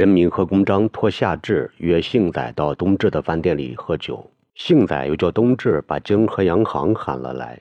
[0.00, 7.60] 人民和公章托夏至约幸仔到冬至的饭店里喝酒，幸仔又叫冬至把京和洋行喊了来。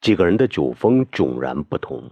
[0.00, 2.08] 几个人的酒风迥然不同。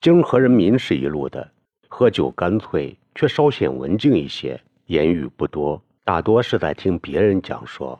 [0.00, 1.48] 京和人民是一路的，
[1.86, 7.96] 喝酒干脆，却稍显文静一些，言语不多，大多是在听别人讲说。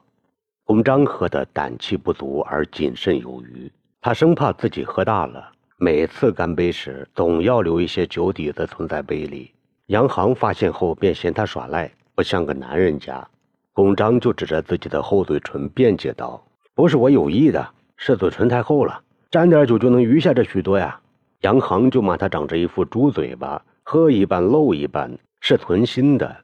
[0.65, 3.71] 公章喝的胆气不足而谨慎有余，
[4.01, 9.53] 他生怕自己喝大了，每次干杯时总要留一些酒底子存在杯里。
[9.89, 13.27] 杨航发现后，便嫌他耍赖，不像个男人家。
[13.73, 16.45] 公章就指着自己的厚嘴唇辩解道
[16.77, 21.01] ：“不是我有意的，是嘴唇太厚了，沾点酒就能余下这许多呀。”
[21.41, 26.37] 杨航就骂他长着一副猪嘴巴，喝一半漏一半，是存心的。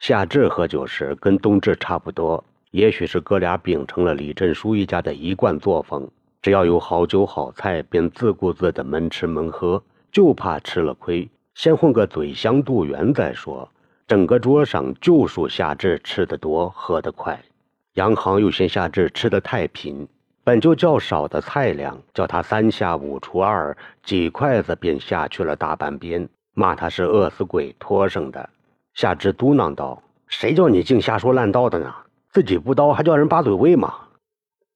[0.00, 6.10] 夏至喝酒时跟冬至差不多，也许是哥俩秉承了李振书一家的一贯作风，
[6.42, 9.80] 只要有好酒好菜，便自顾自的闷吃闷喝，
[10.10, 11.28] 就怕吃了亏。
[11.58, 13.68] 先混个嘴香肚圆再说。
[14.06, 17.42] 整个桌上就属夏至吃得多，喝得快。
[17.94, 20.06] 杨航又嫌夏至吃得太贫，
[20.44, 28.48] 本就较少的菜量，叫他三下五除二，几筷子便下去了大半边，骂他是饿死鬼托生的。
[28.94, 31.92] 夏至嘟囔道：“谁叫你净瞎说烂道的呢？
[32.30, 33.92] 自己不叨，还叫人把嘴喂吗？”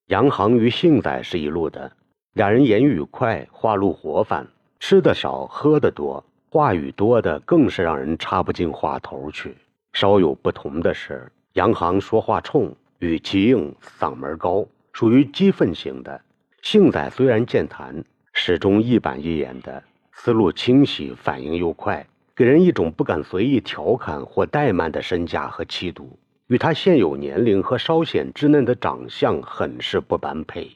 [0.08, 1.92] 杨航与幸仔是一路的，
[2.32, 4.48] 俩人言语快，话路活泛，
[4.80, 6.24] 吃的少，喝的多。
[6.52, 9.56] 话语多的更是让人插不进话头去。
[9.94, 16.20] 稍有不同的是，杨航说话冲，语气硬，嗓门高，属于激愤型的。
[16.60, 30.70] 幸仔虽然健谈，始终一板一眼的，思路清晰，反应又快，给人一种不敢随意调侃或怠慢的身价和气度，与他现有年龄和稍显稚嫩的长相很是不般配。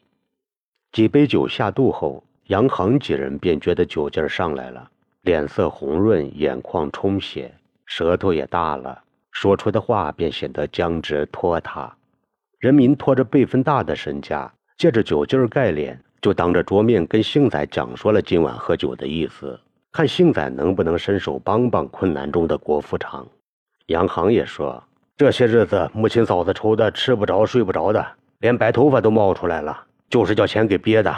[0.92, 4.90] 几杯酒下肚后，杨航几人便觉得酒劲儿上来了。
[5.26, 7.52] 脸色红润，眼眶充血，
[7.84, 11.92] 舌头也大了，说出的话便显得僵直拖沓。
[12.60, 19.58] 人民拖着辈分大的身家，借着酒劲儿盖脸，就当着桌面跟幸仔讲说了今晚喝酒的意思，
[19.90, 23.26] 看幸仔能不能伸手帮帮困难中的郭富昌。
[23.86, 24.80] 杨航也说，
[25.16, 28.06] 这些日子母亲嫂子愁的吃不着睡不着的，
[28.38, 29.76] 连白头发都冒出来了，
[30.08, 31.12] 就是叫钱给憋的。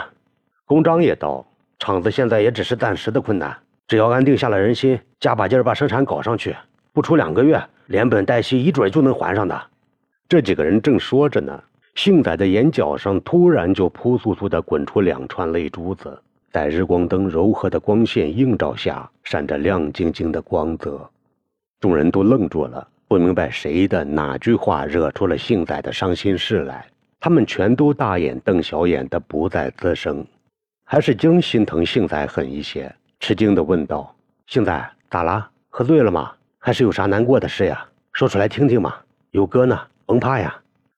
[0.65, 1.45] 公章也道，
[1.77, 3.55] 厂子现在也只是暂时的困难。
[3.89, 6.55] 只要安定下了人心，加把劲儿把生产搞上去，
[6.93, 9.59] 不出两个月，连本带息一准就能还上的。
[10.27, 11.59] 这几个人正说着呢，
[11.95, 21.09] 幸仔的眼角上突然就扑簌簌地滚出两串泪珠子，在日光灯柔和的光线映照下，闪着亮晶晶的光泽。
[21.79, 26.85] 众人都愣住了，不明白谁的哪句话惹出了幸仔的伤心事来。
[27.19, 30.23] 他们全都大眼瞪小眼的不再吱声，
[30.85, 32.93] 还是晶心疼幸仔狠一些。
[33.19, 34.15] 吃惊地问道
[34.47, 35.49] ：“幸仔，咋啦？
[35.69, 36.31] 喝醉了吗？
[36.57, 37.85] 还是有啥难过的事呀？
[38.13, 38.95] 说出来听听嘛。
[39.31, 40.55] 有哥呢，甭怕呀。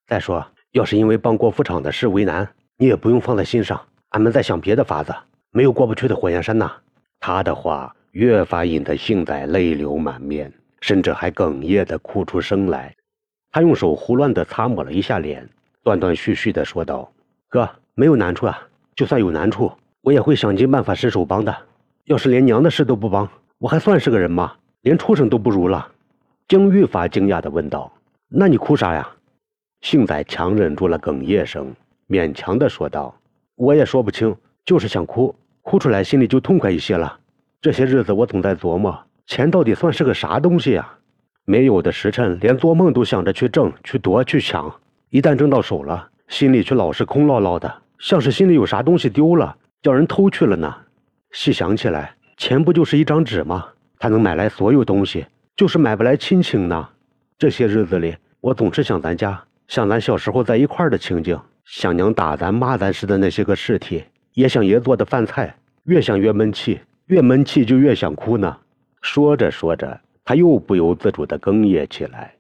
[0.08, 3.80] 再说，要是因为帮郭富厂的事为难，你也不用放在心上。
[4.10, 5.14] 俺们再想别的法子，
[5.52, 6.72] 没有过不去的火焰山呐。”
[7.20, 12.96] 他的话越发引得幸仔泪流满面，甚至还哽咽地哭出声来。
[13.52, 15.48] 他用手胡乱地擦抹了一下脸，
[15.84, 17.12] 断断续续地说道
[17.50, 18.68] ：“哥，没有难处啊。
[18.96, 19.72] 就算有难处，
[20.02, 21.56] 我也会想尽办法伸手帮的。”
[22.12, 23.26] 要是连娘的事都不帮，
[23.58, 24.52] 我还算是个人吗？
[24.82, 25.88] 连畜生都不如了。
[26.50, 27.90] 江愈发惊讶地问道
[28.28, 29.10] ：“那你哭啥呀？”
[29.80, 31.74] 幸仔强忍住了哽咽声，
[32.10, 33.16] 勉强地说道
[33.56, 34.36] ：“我也说不清，
[34.66, 37.18] 就是想哭，哭出来心里就痛快一些了。
[37.62, 40.86] 这些日子我总在琢磨，钱到底算是个啥东西呀？
[41.46, 44.70] 没有的时辰，连做梦都想着去挣、去夺、去抢。
[45.12, 50.76] 一旦挣到手了，心里却老是空落落的，像是心里有啥东西丢了，叫人偷去了呢。”
[51.32, 53.68] 细想起来，钱不就是一张纸吗？
[53.98, 55.26] 它能买来所有东西，
[55.56, 56.90] 就是买不来亲情呢。
[57.38, 64.04] 这些日子里，我总是想咱家，想咱小时候在一块儿的情景，想娘打咱骂咱时的那些个尸体，
[64.34, 65.56] 也想爷做的饭菜。
[65.86, 68.56] 越想越闷气，越闷气就越想哭呢。
[69.02, 72.34] 说着说着，他又不由自主地哽咽起来。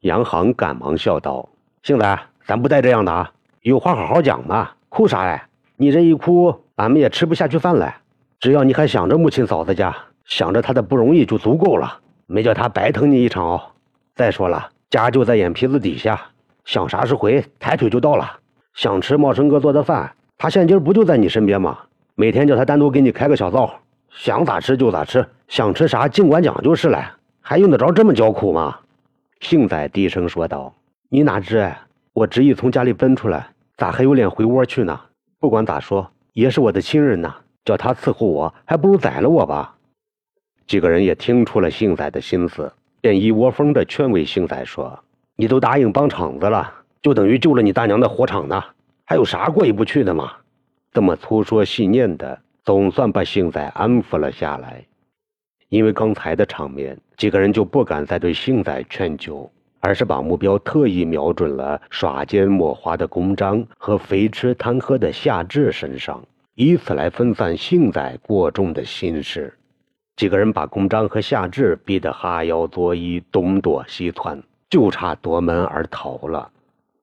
[0.00, 1.48] 杨航赶忙笑道
[1.82, 2.04] ：“杏子，
[2.44, 3.32] 咱不带这样的啊，
[3.62, 5.48] 有话好好讲嘛，哭啥呀？
[5.76, 7.96] 你这一哭，俺们也吃不下去饭来。”
[8.38, 13.60] 只要你还想着母亲嫂子家，想着她的不容易就足够了，没叫她白疼你一场哦。
[14.14, 16.20] 再说了，家就在眼皮子底下，
[16.64, 18.38] 想啥时回，抬腿就到了。
[18.74, 21.78] 想吃茂生哥做的饭，他现今不就在你身边吗？
[22.14, 23.74] 每天叫他单独给你开个小灶，
[24.10, 28.76] 想咋吃就咋吃，想吃啥尽管讲就是了，还用得着这么叫苦吗？
[29.40, 30.74] 幸仔低声说道
[31.08, 31.72] ：“你哪知，
[32.12, 34.98] 我执意从家里奔出来，咋还有脸回窝去呢？
[35.38, 37.34] 不管咋说，爷是我的亲人呐。”
[37.66, 39.76] 叫他伺候我，还不如宰了我吧。
[40.66, 44.98] 几个人也听出了幸仔的心思，便一窝蜂的劝慰幸仔说
[45.36, 46.72] ：“你都答应帮场子了，
[47.02, 48.62] 就等于救了你大娘的火场呢，
[49.04, 50.32] 还有啥过意不去的吗？”
[50.94, 54.86] 这么粗说细念的，总算把幸仔安抚了下来。
[55.68, 66.24] 因为刚才的场面，几个人就不敢再对幸仔劝酒，而是把目标特意瞄准了耍奸抹滑的公章和肥吃贪喝的夏至身上，
[66.58, 69.52] 以此来分散幸仔过重的心事。
[70.16, 76.50] 几个人把公章和夏至逼得哈腰作揖，东躲西窜，就差夺门而逃了。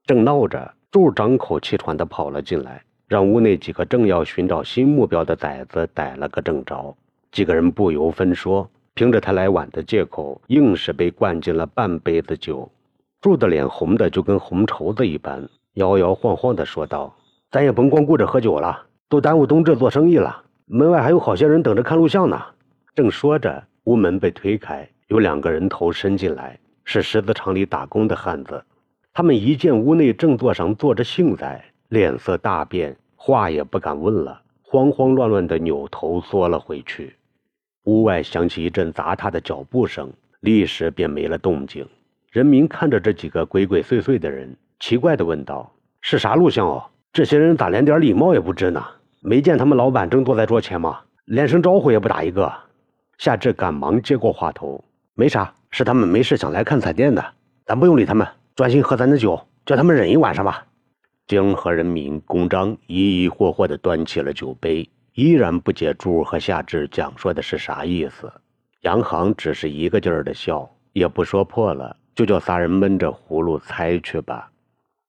[0.08, 6.96] 正闹着，柱张口气喘地跑了进来，让屋内几个正要寻找新目标的崽子逮了个正着。
[7.32, 12.68] 几个人不由分说，凭着他来晚的借口，硬是被灌进了半杯子酒。
[13.22, 17.16] 柱的脸红的就跟红绸子一般，摇摇晃晃地说道
[17.52, 20.42] ：“咱也甭光顾着喝酒了，都耽误冬至做生意了。
[20.66, 22.42] 门外还有好些人等着看录像呢。”
[22.96, 28.64] 正说着，屋门被推开，有两个人头伸进来，是石子厂里打工的汉子。
[29.14, 37.16] 他们一见屋内正座上坐着幸仔，脸色大变，话也不敢问了，慌慌乱乱地扭头缩了回去。
[37.84, 41.86] 屋外响起一阵砸踏的脚步声，立时便没了动静。
[42.32, 45.72] 人民看着这几个鬼鬼祟祟的人，奇怪地问道
[46.02, 46.84] ：“是啥录像哦？
[47.12, 48.84] 这些人咋连点礼貌也不知呢？
[49.24, 51.00] 没见他们老板正坐在桌前吗？
[51.26, 52.52] 连声招呼也不打一个。”
[53.18, 54.84] 夏至赶忙接过话头
[55.16, 57.26] ：“没啥，是他们没事想来看彩电的，
[57.66, 60.66] 咱不用理他们，专心喝咱的酒，叫他们忍一晚上吧。”
[61.26, 68.30] 江河人民公章疑疑惑惑地端起了酒杯，依然不解柱和夏至讲说的是啥意思。
[68.82, 74.52] 杨航只是一个劲儿的笑，也不说破了，就叫仨人闷着葫芦猜去吧。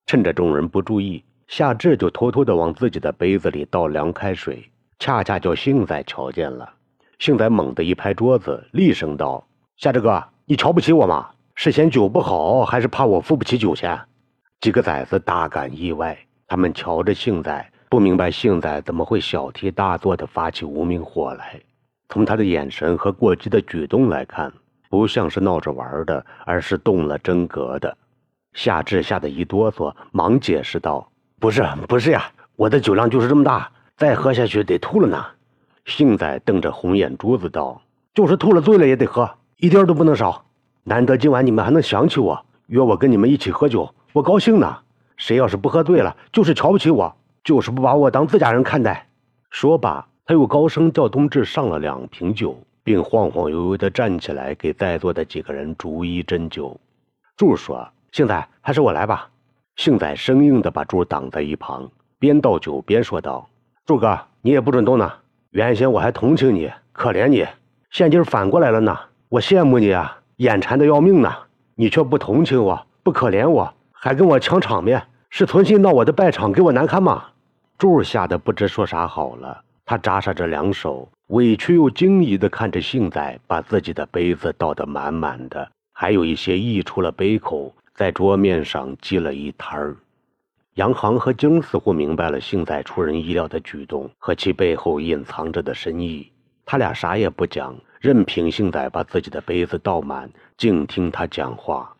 [0.07, 6.73] 趁着众人不注意，夏至就偷偷地往自己的杯子里倒凉开水，恰恰叫幸仔瞧见了。
[7.19, 9.47] 幸仔猛地一拍桌子，厉声道
[9.77, 11.31] ：“夏至哥，你瞧不起我吗？
[11.55, 13.99] 是嫌酒不好，还是怕我付不起酒钱？”
[14.61, 21.61] 几个崽子大感意外，他们瞧着幸仔，不明白幸仔怎么会小题大做的发起无名火来。
[22.09, 24.53] 从他的眼神和过激的举动来看，
[24.89, 27.97] 不像是闹着玩的，而是动了真格的。
[28.55, 31.09] 夏至吓得一哆嗦，忙解释道
[31.45, 32.25] ：“不是，不是呀，
[32.57, 35.23] 我的酒量就是这么大，再喝下去得吐了呢。”
[35.85, 37.83] 幸仔瞪着红眼珠子道
[38.15, 40.47] ：“就是吐了醉了也得喝，一点都不能少。
[40.85, 44.79] 难得今晚你们还能想起我，约我跟你们一起喝酒，我高兴呢。
[45.19, 47.15] 谁要是不喝醉了，就是瞧不起我，
[47.45, 49.07] 就是不把我当自家人看待。”
[49.53, 56.81] 说罢，他又高声叫冬至上了两瓶酒，并晃晃悠悠地站起来，给在座的几个人逐一斟酒。
[57.37, 59.29] 柱说：“幸仔，还是我来吧。”
[59.77, 63.49] 幸仔生硬地把柱挡在一旁，边倒酒边说道
[63.85, 65.13] ：“柱哥，你也不准动呢。”
[65.51, 67.47] 原先我还同情你，可怜你，
[67.91, 68.97] 现今反过来了呢。
[69.29, 71.33] 我羡慕你啊，眼馋的要命呢。
[71.77, 77.25] 你却不同情我，不可怜我，还跟我抢场面，是存心闹我的败场，给我难堪吗？
[77.77, 79.63] 柱吓得不知说啥好了。
[79.85, 89.97] 他扎煞着两手，委屈又惊疑地看着幸仔，把自己的杯子倒得满满的，还有一些溢出了杯口，在桌面上积了一摊儿。
[90.75, 96.33] 杨航和晶似乎明白了幸仔出人意料的举动和其背后隐藏着的深意，
[96.67, 101.95] 他俩啥也不讲，任凭幸仔把自己的杯子倒满，静听他讲话。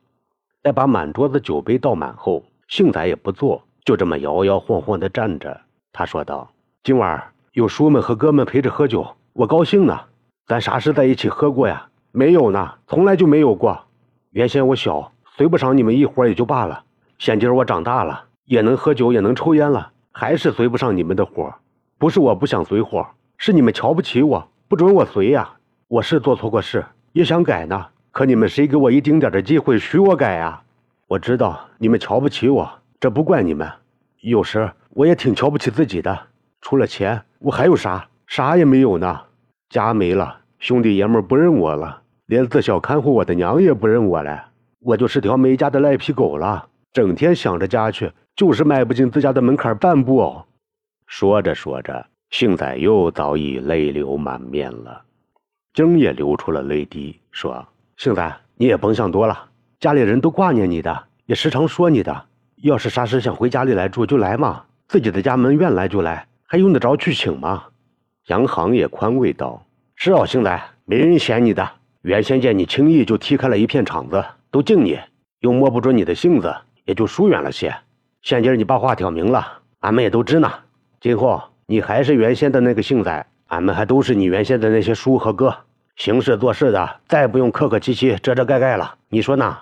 [0.63, 5.61] 在把满桌子酒杯倒满后，幸仔也不坐，就这么摇摇晃晃地站着。
[5.93, 6.51] 他说道
[6.83, 7.23] ：“今晚
[7.53, 10.01] 有叔们和哥们陪着喝酒，我高兴呢。
[10.47, 11.89] 咱啥时在一起喝过呀？
[12.11, 13.85] 没有呢，从来就没有过。
[14.31, 16.85] 原先我小，随不上你们一伙也就罢了。
[17.19, 21.51] 现今我长大了。”也能喝酒，也能抽烟了，还是随不上你们的火。
[21.97, 23.07] 不是我不想随伙，
[23.39, 25.49] 是你们瞧不起我，不准我随呀。
[25.89, 27.87] 我是做错过事，也想改呢。
[28.13, 30.61] 可你们谁给我一丁点的机会许我改呀？
[31.09, 33.67] 我知道你们瞧不起我，这不怪你们。
[34.21, 36.27] 有时我也挺瞧不起自己的。
[36.61, 38.07] 除了钱，我还有啥？
[38.27, 39.19] 啥也没有呢。
[39.71, 44.49] 家没了，兄弟爷们不认我了，连自小看护我的娘也不认我了。
[44.85, 48.13] 我就是条没家的赖皮狗了，整天想着家去。
[48.37, 50.45] 就是迈不进自家的门槛半步哦。
[51.07, 55.03] 说着说着，幸仔又早已泪流满面了，
[55.73, 57.65] 晶也流出了泪滴，说
[57.97, 62.25] ：“幸仔，你也甭想多了，家里人都挂念你的，也时常说你的。
[62.57, 67.63] 要是啥时想回家里来住，就来嘛，自己的家门愿来就来，还用得着去请吗？”
[68.27, 69.65] 杨航也宽慰道
[69.95, 71.71] ：“是啊，幸仔，没人嫌你的。
[72.03, 74.25] 原先见你轻易就踢开了一片场子，
[74.55, 74.97] 都敬你，
[75.41, 77.75] 又摸不准你的性子，也就疏远了些。”
[78.23, 79.45] 现今你把话挑明了，
[79.81, 80.49] 俺们也都知呢。
[81.01, 83.11] 今后你还是原先的那个性子，
[83.49, 85.53] 俺们还都是你原先的那些叔和哥。
[85.97, 89.59] 行事做事的再不用客客气气、遮遮盖盖了，你说呢？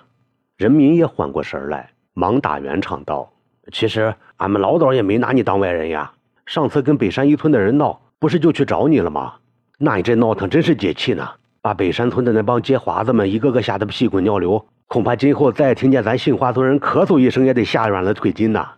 [0.57, 3.33] 人民也缓过神来，忙打圆场道
[3.73, 6.13] ：“其实俺们老早也没拿你当外人呀。
[6.45, 9.33] 上次跟北山一村的人闹，不是就去找你了吗？
[9.79, 11.27] 那你这闹腾真是解气呢，
[11.63, 18.73] 把北山村的那帮街华子们一个个吓得屁滚尿流，恐怕今后再听见咱杏花村人咳嗽一声，也得吓软了腿筋呐。”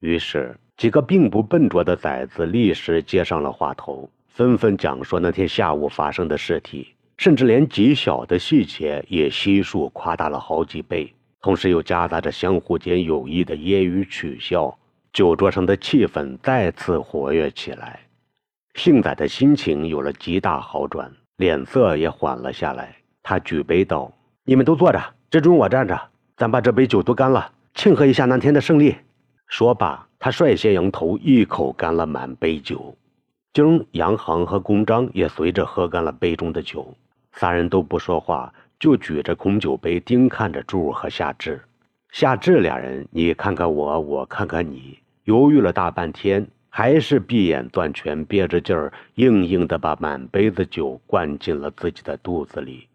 [0.00, 4.08] 于是几个并不笨拙的崽子立时接上了话头。
[4.28, 11.12] 纷纷讲说那天下午发生的事体，甚至连极小的细节也悉数夸大了好几倍，
[11.42, 14.74] 同时又夹杂着相互间有意的揶揄取笑。
[15.12, 18.00] 酒桌上的气氛再次活跃起来，
[18.76, 22.96] 杏仔的心情有了极大好转，脸色也缓了下来。
[23.22, 24.10] 他举杯道
[24.46, 24.98] ：“你们都坐着，
[25.30, 25.96] 这盅我站着，
[26.36, 28.96] 咱把这杯酒都干了，庆贺一下那天的胜利。”
[29.46, 32.96] 说罢，他率先扬头，一口干了满杯酒。
[33.52, 36.96] 经杨行和公章也随着喝干了杯中的酒，
[37.32, 41.60] 三人都不说话，就举着空酒杯盯看着柱和夏至。
[42.10, 52.88] 夏至俩人你看看我，我看看你，犹豫了大半天，还是闭眼攥拳，憋着劲儿，硬硬的把满杯子酒灌进了自己的肚子里。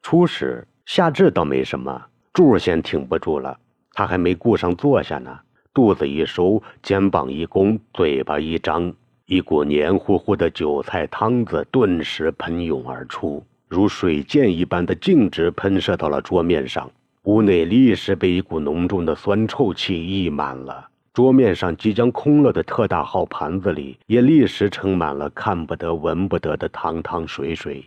[0.00, 3.58] 初时夏至倒没什么，柱先挺不住了，
[3.92, 5.38] 他还没顾上坐下呢，
[5.72, 8.92] 肚子一收，肩膀一弓，嘴巴一张。
[9.26, 16.90] 一股黏糊糊的韭菜汤子顿时喷涌而出，如水箭一般的径直喷射到了桌面上。
[17.22, 20.88] 屋内立时被一股浓重的酸臭气溢满了。
[21.14, 27.84] 桌面上即将空了的特大号盘子里，也立时盛满了看不得、闻不得的汤汤水水。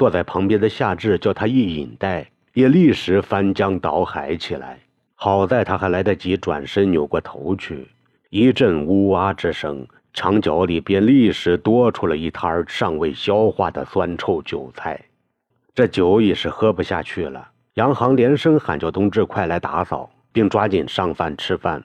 [0.00, 4.78] 坐在旁边的夏至叫他一饮带，也立时翻江倒海起来。
[5.14, 7.86] 好在他还来得及转身扭过头去，
[8.30, 9.86] 一阵呜哇之声。
[10.14, 14.98] 长脚里便立时多出了一摊尚未消化的酸臭韭菜，
[15.74, 17.50] 这酒已是喝不下去了。
[17.74, 21.84] 杨行连声喊叫冬至快来打扫，并抓紧上饭吃饭。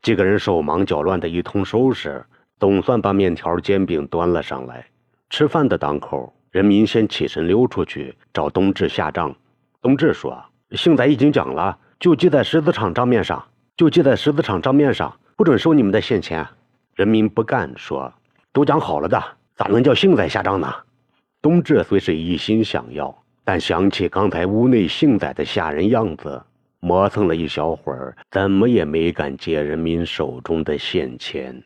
[0.00, 2.24] 几个人手忙脚乱的一通收拾，
[2.58, 4.86] 总算把面条、煎饼端了上来。
[5.28, 9.34] 吃饭的当口，人民先起身溜出去找冬至下账。
[9.82, 13.44] 冬至说：“幸仔已经讲了，就记在石子厂账面上，
[13.76, 16.46] 就记在石子厂账面上，不准收你们的现钱。”
[16.94, 18.14] 人民不干，说
[18.54, 19.20] ：“都讲好了的，
[19.56, 20.72] 咋能叫幸仔下账呢？”
[21.42, 26.40] 冬至虽是一心想要，但想起刚才屋内幸仔的吓人样子，
[26.78, 31.60] 磨蹭了一小会儿，怎么也没敢接人民手中的现钱。